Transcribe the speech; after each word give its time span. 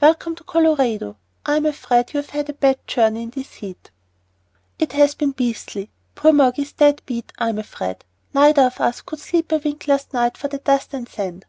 Welcome 0.00 0.34
to 0.34 0.42
Colorado. 0.42 1.18
I'm 1.46 1.64
afraid 1.64 2.12
you've 2.12 2.30
had 2.30 2.48
a 2.48 2.52
bad 2.52 2.84
journey 2.88 3.22
in 3.22 3.30
this 3.30 3.52
heat." 3.54 3.92
"It 4.80 4.92
has 4.94 5.14
been 5.14 5.30
beastly. 5.30 5.88
Poor 6.16 6.32
Moggy's 6.32 6.72
dead 6.72 7.00
beat, 7.06 7.32
I'm 7.38 7.60
afraid. 7.60 8.04
Neither 8.34 8.62
of 8.62 8.80
us 8.80 9.02
could 9.02 9.20
sleep 9.20 9.52
a 9.52 9.58
wink 9.58 9.86
last 9.86 10.12
night 10.12 10.36
for 10.36 10.48
the 10.48 10.58
dust 10.58 10.94
and 10.94 11.08
sand. 11.08 11.46